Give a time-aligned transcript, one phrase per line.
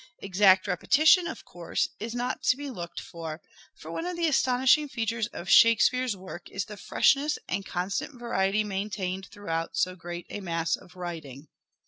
[0.17, 3.39] Exact repetition, of course, is not to be looked for;
[3.75, 8.63] for one of the astonishing features of" Shakespeare's" work is the freshness and constant variety
[8.63, 11.49] maintained throughout so great a mass of writing.